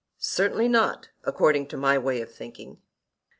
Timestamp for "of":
2.21-2.31